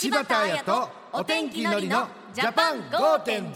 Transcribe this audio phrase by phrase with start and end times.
[0.00, 3.52] 柴田彩とお天気のりのジャパン5.0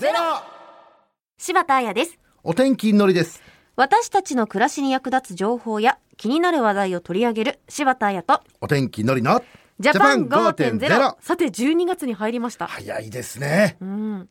[1.39, 2.19] 柴田彩です。
[2.43, 3.40] お天気のりです。
[3.77, 9.42] 私たちの暮らしに役立つ情報や気になる話題を取り上げる柴田彩とお天気のりの
[9.80, 12.66] ジャパンジャパン5.0 5.0さて12月に入りました。
[12.66, 13.79] 早いですね。
[13.80, 14.26] うん、12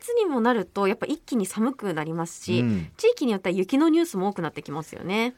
[0.00, 2.92] 月にもなるとやっぱ一気に寒くなりますし、うん。
[2.96, 5.34] 地域によっては雪のニュースも多くなってきますよね。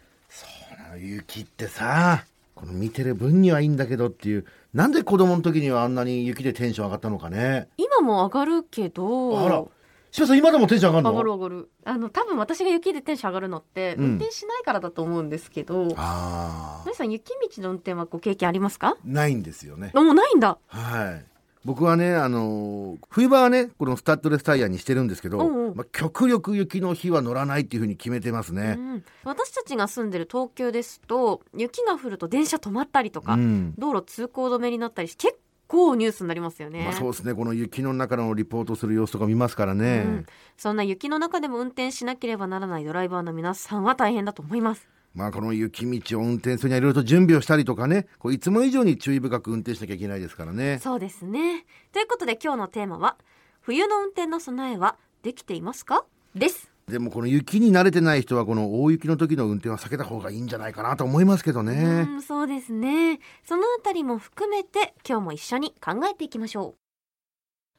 [0.98, 2.26] 雪ってさ
[2.60, 7.68] この見てる分にはいいんだけどっていうなんで子供の時にはあんなに雪でテンション上がったのかね。
[7.78, 9.64] 今も上がるけどあら。
[10.12, 11.10] 柴さん今でもテンション上がるの？
[11.12, 11.70] 上がる上がる。
[11.84, 14.04] あの多分私が雪でテンション上がるのってうん。
[14.04, 18.96] 運転しないからだと思うんですけど、ああ皆さん雪道の運転はご経験ありますか？
[19.04, 19.92] ないんですよね。
[19.94, 20.58] あもうないんだ。
[20.66, 21.24] はい
[21.64, 25.76] 僕はねあのー冬場はねこのスタッドレスタイヤにしてるんですけど、うんうん。
[25.76, 28.76] まあ、極力雪の日は乗らないっていうふうに決めてますね。
[28.78, 33.74] う、ん、私たちが住んでる東京ですと雪が降ると電車止まったりとか、うん。
[33.78, 37.34] 道路通行止めになったりし結構ニュースになりますよね、まあ、そうですね。
[37.34, 48.06] この雪の中のリポートする様子とか見ますからね、うん、そんな雪の中でも運転しなければならないドライバーの皆さんは大変だと思いますまあこの雪道を運転するにはいろいろと準備をしたりとかね。
[48.18, 50.78] こういつも以上に注意深く運転しなきゃいけないですからね。
[50.80, 51.64] そうですね。
[51.92, 53.16] ということで今日のテーマは
[53.60, 56.04] 冬の運転の備えはできていますか？
[56.34, 56.70] です。
[56.86, 62.06] でもこの雪に慣れてない人はこの大雪の時の運転は避けた方がいいんじゃないかなと思いますけどね。
[62.08, 63.20] うんそうですね。
[63.44, 66.80] そのあたりも含めて今日も一緒に考えていきましょう。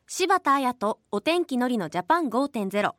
[0.07, 2.93] 柴田彩とお天気のりのジャパン5.0明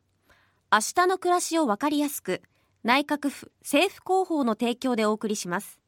[0.71, 2.41] 日の暮らしをわかりやすく
[2.85, 5.79] 内閣府政府広報の提供でお送りします。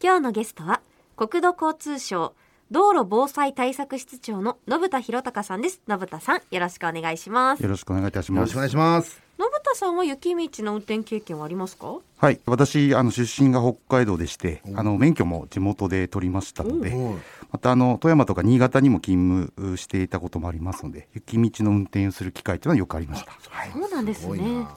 [0.00, 0.80] 今日のゲストは
[1.16, 2.36] 国土交通省
[2.70, 5.80] 道路防災対策室長の信田博隆さんです。
[5.88, 7.62] 信田さんよろしくお願いします。
[7.64, 8.38] よろしくお願いいたします。
[8.38, 9.20] よろしくお願いします。
[9.36, 11.98] 信田さんは雪道の運転経験はありますか？
[12.18, 17.14] はい、私あの出身が北海道でして、あの免許も地元で取りましたので、はい
[17.50, 23.32] またあの富山とか新潟にも勤務していたこともありますので、雪道の運転をする機会というのはよくありました。
[23.50, 23.72] はい。
[23.72, 24.38] そうなんですね。
[24.38, 24.70] な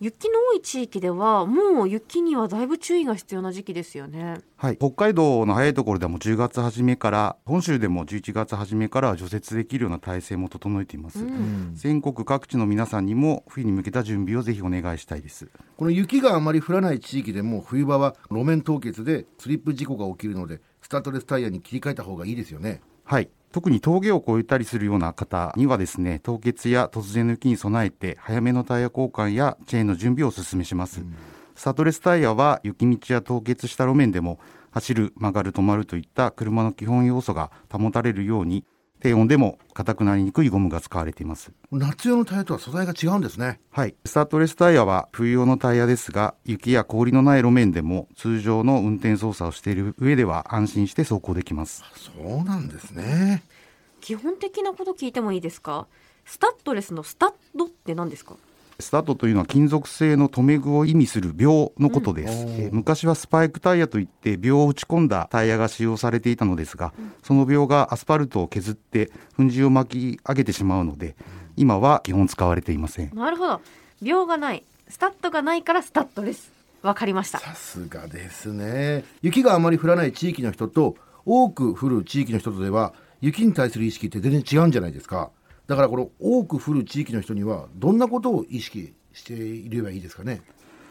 [0.00, 11.20] 雪の多い地域ではもう雪にはだいぶ注意が必要な時期ですよねはい、北海道の早いところではもう10月初めから、本州でも11月初めから除雪できるような体制も整えています。
[11.20, 15.48] うん全国各地の皆さんにも冬に向けた準備をぜひお願いしたいです。
[15.76, 23.30] この雪があまり降らない地域でも冬場は路面凍結でスリップ事故が起きるのでスタッドレスタイヤに切り替えた方がいいですよねはい。
[23.52, 31.02] 特に峠を越えたりするような方にはですね、凍結や突然の雪に備えて、早めのタイヤ交換やチェーンの準備をお勧めします。
[31.54, 34.38] スタッドレスタイヤは雪道や凍結した路面でも、
[34.70, 38.64] 走る、曲がる、止まるといった車の基本要素が保たれるように、
[39.00, 41.52] 低温でも硬くなりにくいゴムが使われています。
[41.70, 43.94] 夏用のタイヤとは素材が違うんですねはい。
[44.04, 51.84] スタッドレスタイヤは冬用のタイヤですが、雪や氷のない路面でも通常の運転操作をしている上では安心して走行できます。
[51.96, 53.42] そうなんですね
[54.00, 55.86] 基本的なこと聞いてもいいですか？
[56.24, 58.36] スタッドレスのスタッドって何ですか？
[58.80, 62.50] スタッドというのは金属製の留め具を意味する鋲のことです、うん。
[62.50, 69.06] えー昔はスパイクタイヤといって鋲を打ち込んだタイヤが使用されていたのですが、その鋲がアスファルトを削って
[69.36, 71.16] 粉塵を巻き上げてしまうので
[71.56, 73.10] 今は基本使われていません。
[73.14, 73.60] なるほど。
[74.00, 76.52] 秒がないスタッドがないからスタッドレス
[76.82, 77.40] わかりました。
[77.40, 79.04] さすがですね。
[79.22, 80.96] 雪があまり降らない地域の人と
[81.26, 85.30] 多く降る地域の人とでは雪に対する意識って全然違うんじゃないですか
[85.68, 90.40] だからこの多く降る地域の人にはどんなことを意識していればいいですかね？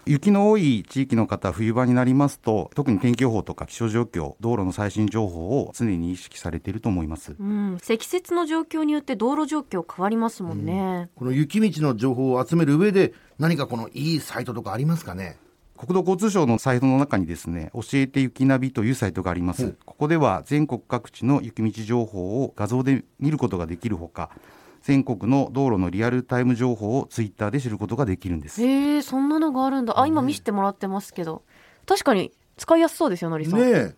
[0.06, 7.36] 雪の多い地域の方冬場になりますと特に天気予報とか気象状況道路の最新情報を常に意識されていると思います。
[7.38, 7.78] うん。
[7.82, 15.38] 積雪の状況によって道路状況変わりますもんね、この雪道の情報を集める上で何かこのいいサイトとかありますかね？
[15.76, 19.76] 国土交通省のサイトの中にですね、教えて雪ナビというサイトがあります。
[19.86, 24.32] ここでは全国各地の雪道情報を画像で見ることができるほか、
[24.82, 28.62] 全国の道路のリアルタイム情報をツイッターで知ることができるんです。
[28.64, 30.00] へえそんなのがあるんだ。
[30.00, 31.44] あ今見せてもらってますけど。
[31.86, 33.96] 確かに使いやすそうですよのりさん、ねえ。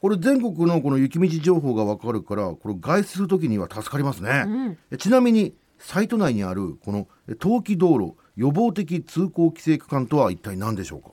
[0.00, 4.78] これ全国のこの雪道情報がわかるからこれ外出するときには助かりますね、うん。
[4.90, 11.10] えちなみにサイト内にあるこのえ冬季道路予防的通行規制区間とは一体何でしょうか？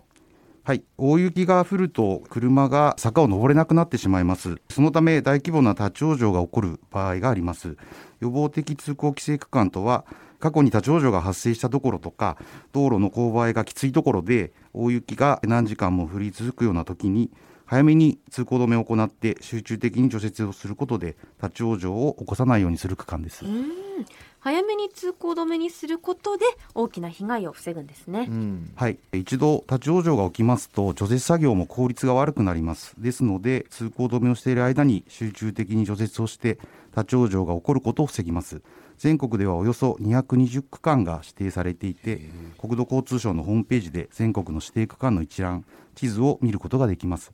[0.64, 4.62] はい、大雪が降ると車が坂を登れなくなってしまいます。
[4.70, 7.76] そのため大規模な立ち往生が起こる場合があります。
[8.20, 10.06] 予防的通行規制区間とは
[10.40, 12.38] 過去に立ち往生が発生したところとか
[12.72, 17.32] 道路の勾配がきついところで大雪が何時間も降り続くような時に
[17.66, 23.46] 早めに通行止めを行って集中的に除雪をすることで立ち往生を起こさないようにする区間です。
[24.40, 28.72] 早めに通行止めにすることで大きな被害を防ぐんですね、うん。
[28.76, 32.94] はい、一度立ち往生が起きますと除雪作業も効率が悪くなります。
[32.98, 36.60] ですので通行止めをしている間に集中的に除雪をして
[36.96, 38.62] 立ち往生が起こることを防ぎます。
[39.00, 42.20] 全国ではおよそ220区間が指定されていて
[42.58, 45.66] 国土交通省のホームページで全国の指定区間の一覧
[45.96, 47.32] 地図を見ることができます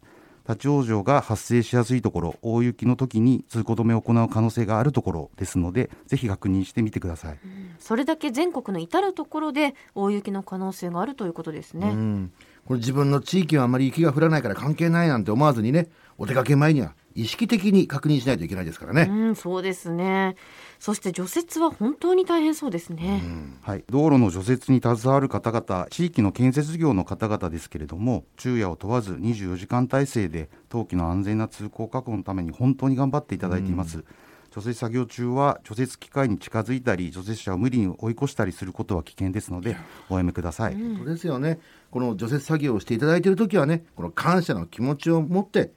[0.47, 7.39] 立ち往生が発生しやすいところ大雪の時に通行止めを行う可能性があるところですのでぜひ確認してみてください、
[7.79, 12.31] それだけ全国の至る所で大雪の可能性があるということですね、うん。
[12.67, 15.87] これ自分の地域はあまり雪が降らないから関係ないなんて思わずにね
[16.17, 20.35] お出かけ前には意識的に確認しないといけないですからね、うん、そうですね。
[20.79, 23.23] そして除雪は本当に大変そうですね。
[23.61, 34.03] はい、道路の除雪に携わる方々地域の建設業の方々ですけれども昼夜を問わず24時間体制で冬季の安全な通行確保のために本当に頑張っていただいています、
[34.51, 39.77] 除雪作業中は除雪機械に近づいたり除雪車を無理に追い越したりすることは危険ですので
[40.09, 41.59] おやめください、本当ですよね。
[41.91, 45.71] この除雪作業をしていただいている時はねこの感謝の気持ちを持って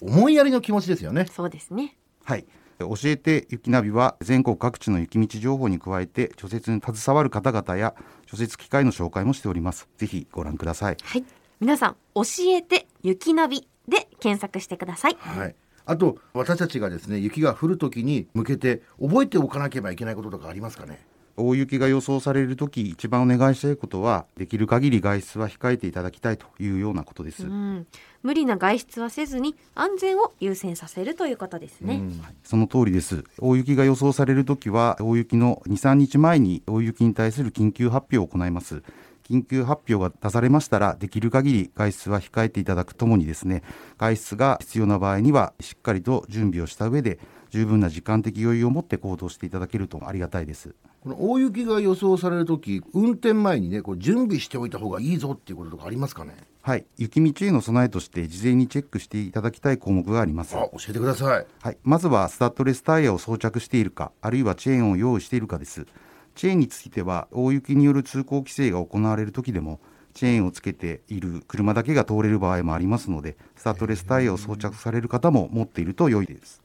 [0.00, 1.96] 思いやりの気持ちですよねそうですね。
[2.24, 2.44] はい
[2.80, 7.94] 教えて雪ナビは全国各地の雪道情報に加えて除雪に携わる方々や
[8.26, 11.24] 除雪機械の紹介もしておりますぜひご覧くださいはい。
[11.60, 15.16] 皆さん、教えて雪ナビで検索してください。
[15.18, 15.54] はい
[15.86, 21.04] あと私たちがですね雪が降る時に向けて覚えておかなければいけないこととかありますかね？
[21.36, 27.86] 大雪が予想されるとき一番お願いしたいことはできる限り外出は控えていただきたいというようなことです、うん。
[28.22, 32.02] 無理な外出はせずに安全を優先させるということですね。
[32.44, 33.24] その通りです。
[33.38, 38.82] 大雪が予想されるときは大雪の23日前に大雪に対する緊急発表を行います。
[39.24, 43.62] 緊急発表が出されましたらできる限り外出は控えていただくともにですね
[43.98, 47.18] 外出が必要な場合にはしっかりと準備をした上で
[47.50, 56.34] 十分な時間的余裕を持って行動していただけるとありがたいですこの大雪が予想される時運転前にねこう準備しておいた方がいいぞっていうこととかありますかね？
[56.62, 56.86] はい。
[56.96, 60.56] 雪道への備えとして事前にチェックしていただきたい項目があります。
[60.56, 61.46] あ教えてください。
[61.60, 65.86] はい、まずはスタッドレスタイヤを装着しているかあるいはチェーンを用意しているかです。
[66.34, 69.80] チェーンについては大雪による通行規制が行われる時でも
[70.14, 76.62] チェーンをつけている車だけが通れる場合もありますのでスタッドレスタイヤを装着される方も持っていると良いです。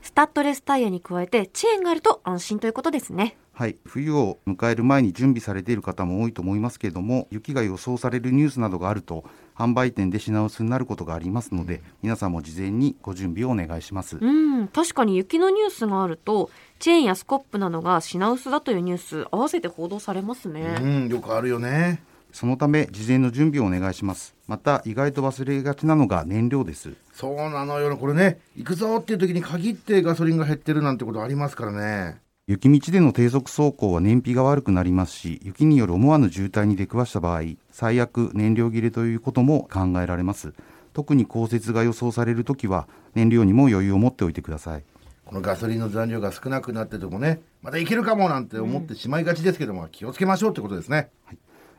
[0.00, 3.36] スタッドレスタイヤに加えてチェーンがあると安心ということですね。
[3.62, 9.22] はい、冬を迎える前に準備されている方も多いと思いますけれども雪が予想されるニュースなどがあると
[9.54, 14.18] 販売店で品薄になることがありますので皆さんも事前にご準備をお願いします。
[14.20, 16.50] うん、確かに雪のニュースがあると、
[16.80, 20.78] チェーンやスコップなどが品薄だというニュース、合わせて報道されますね。
[20.80, 22.02] うんよくあるよね。
[22.32, 24.34] そのため事前の準備をお願いします。
[24.48, 26.94] また意外と忘れがちなのが燃料です。
[27.12, 27.96] そうなのよ。
[27.96, 40.52] これね行くぞっていう時に限ってガソリンが減ってるなんてことありますからね雪道での低速走行は燃費が悪くなりますし雪による思わぬ渋滞に出くわした場合最悪燃料切れということも考えられます。
[40.92, 44.82] 特に降雪が予想されるときは燃料にも余裕を持っておいてください。
[45.24, 51.10] このガソリンの残量が少なくなっててもねまたいけるかもなんて思ってしまいがちですけども、気をつけましょうってことですね。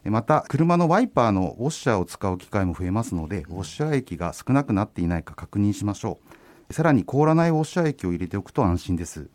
[0.05, 6.19] えまた車のワイパーのウォッシャーを使う機会も増えますのでウォッシャー液が少なくなっていないか確認しましょ
[6.69, 6.73] う。
[6.73, 9.29] さらに凍らないウォッシャー液を入れておくと安心です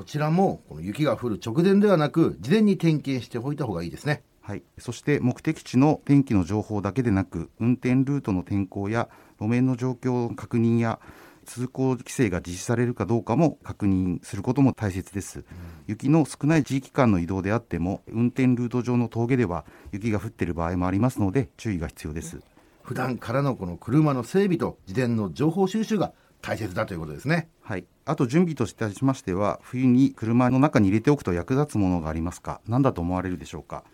[0.00, 4.22] こちらもこの雪が降る直前ではなく事前に点検しておいた方がいいですね。
[4.40, 11.00] はい、そして目的地の天気の情報だけでなく運転ルートの天候や路面の状況の確認や
[11.44, 15.44] 通行規制が実施されるかどうかも確認することも大切です、
[15.86, 22.40] 雪の少ない地域間の移動であっても運転ルート上の峠では雪が降っている場合もありますので注意が必要です。
[22.82, 27.50] 普段からのこの車の整備と事前の情報収集が大切だということですね。
[27.60, 32.60] はい、あと準備といたしましては冬に車の中に入れておくと役立つものがありますか？
[32.66, 33.84] 何だと思われるでしょうか、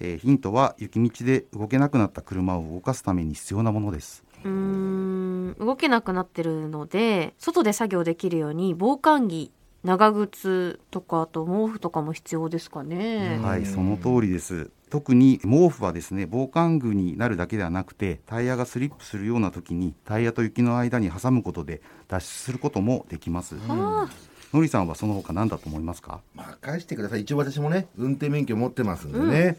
[0.00, 9.50] えーヒントは雪道で動けなくなった車を動かすために必要なものですうーん、動けなくなってるので、外で作業できるように防寒着、
[9.82, 13.40] 長靴とか、あと毛布とかも必要ですかね。
[13.42, 14.70] はい、その通りです。
[14.88, 23.56] 特に毛布はですね、防寒具になるだけではなくて、タイヤがスリップするような時にタイヤと雪の間に挟むことで脱出することもできます。
[23.68, 24.08] あ。
[24.54, 26.20] のりさんはその他何だと思いますか？
[26.36, 27.22] 任してください。
[27.22, 29.58] 一応私もね運転免許持ってますんでね、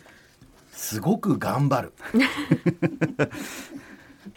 [0.72, 1.94] すごく頑張る。
[2.14, 3.30] ー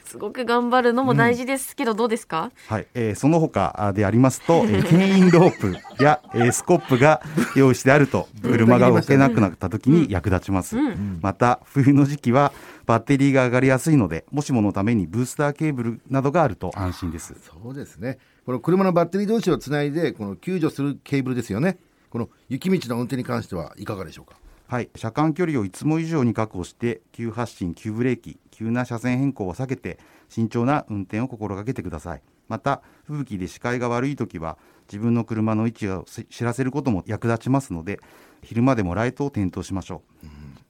[0.04, 2.50] すごく頑張るのも大事ですけど、どうですか？
[2.68, 7.22] はい、えーその他でありますと、えー、牽引ロープや、えースコップが
[7.56, 10.76] 用意してあると車が動けなくなった時に役立ちます。
[11.20, 12.52] また冬の時期は
[12.86, 17.34] バッテリーが上がりやすいので、もしものためにブースターケーブルなどがあると安心です。
[17.40, 18.18] そうですね。
[18.46, 21.78] この車のバッテリー同士をつないでこの救助するケーブルですよね。
[22.10, 24.34] この雪道の運転に関してはいかがでしょうか？
[24.66, 29.98] はい、車間距離をいつも以上に確保して急発進急ブレーキ急な車線変更を避けて
[30.28, 32.22] 慎重な運転を心がけてください。
[32.46, 38.00] また吹雪で視界が悪い時は自分の車の位置を知らせることも役立ちますので
[38.42, 40.26] 昼間でもライトを点灯しましょう、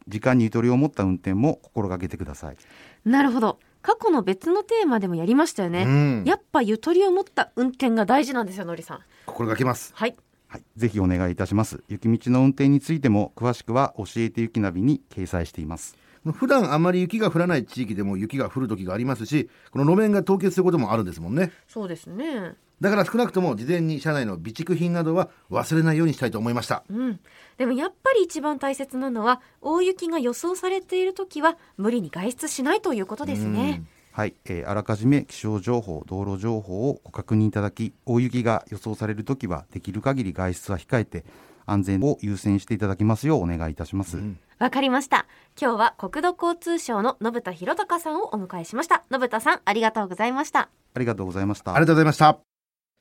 [0.07, 2.57] 時間にゆとりを持った運転も心がけてください。
[3.05, 3.59] なるほど。
[3.83, 6.25] 過去の別のテーマでもやりましたよね、うん。
[6.27, 9.01] やっぱゆとりを持った運転が大事なんですよのりさん。
[9.27, 9.93] 心がけます。
[9.97, 10.15] はい。
[10.47, 11.83] はい、ぜひお願いいたします。
[11.89, 21.53] 雪道の運転についても詳しくは教えて雪ナビに掲載しています普段あまり雪が降らない地域でも雪が降る時がありますしこの路面が凍結することもあるんですもんね。
[21.67, 22.57] そうですね。
[22.81, 26.83] だから少なくとも事前に車内の備蓄品などは忘れないようにしたいと思いました。
[26.89, 27.21] うん。
[27.59, 33.83] でもやっぱり一番大切なのは大雪が予想されている時は無理に外出しないということですね。
[34.13, 41.25] はい、えーあらかじめ気象情報道路情報をご確認いただき大雪が予想されるときはできる限り外出は控えて
[41.71, 44.19] 安全を優先していただきますようお願いいたします、
[44.59, 45.27] わかりました。
[45.61, 49.05] 今日は国土交通省の信田博隆さんをお迎えしました。
[49.11, 50.69] 信田さんありがとうございました。
[50.95, 51.75] ありがとうございました。
[51.75, 52.39] ありがとうございました。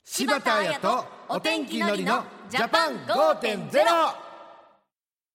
[0.05, 3.69] 柴田彩とお天気のりのジャパン5.0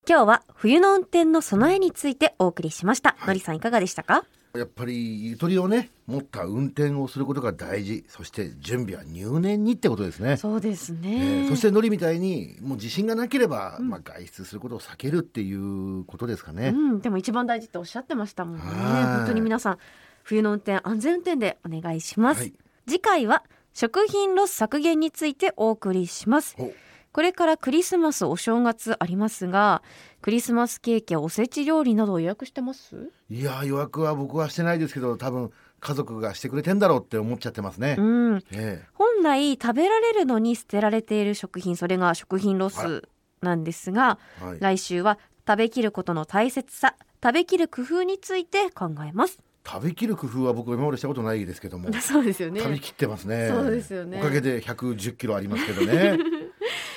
[0.07, 4.25] 今日は冬の運転の備えについてお送りしました、のりさんいかがでしたか？
[4.57, 8.05] やっぱりゆとりをね持った運転をすることが大事。
[8.09, 10.37] そして準備は入念にってことですね。
[10.37, 18.63] そうですえねーそしてノリみたいにもう自信がなければ、まあ、外出することを避けるっていうことですかね、うん、でも一番大事っておっしゃってましたもんね。
[18.65, 19.17] はい。
[19.17, 19.79] 本当に皆さん
[20.23, 22.55] 冬の運転安全運転でお願いします、はい。
[22.87, 23.43] 次回は
[23.73, 26.57] 食品ロス削減についてお送りします
[27.15, 29.83] これからクリスマスお正月ありますが
[30.21, 33.13] クリスマスケーキやおせち料理などを予約してます？
[33.31, 38.37] いやー予約は僕はしてないですけど多分家族がしてくれてんだろうって思っちゃってますね、うん。
[38.51, 38.83] ええ。
[38.95, 43.09] 本来食べられるのに捨てられている食品それが食品ロス
[43.43, 49.39] なんですがはい、来週は食べきることの大切さ食べきる工夫について考えます。
[49.65, 56.19] 食べきる工夫は僕今までしたことないですけどもそうですよね食べきってますねそうですよねおかげで110キロありますけどね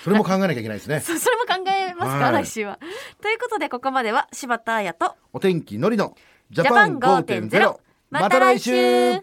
[0.08, 1.02] それも考えなきゃいけないですね。
[1.04, 2.46] そそれも考えますか、はい。
[2.46, 2.80] 来週は。
[3.22, 6.16] ということでここまでは柴田彩とお天気のりの
[6.50, 7.78] ジジャパン5.0
[8.10, 9.22] また来週。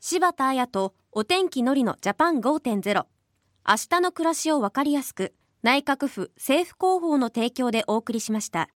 [0.00, 3.04] 柴田彩とお天気のりのジャパン5.0
[3.68, 8.70] 明日の暮らしをわかりやすく内閣府政府広報の提供でお送りしました。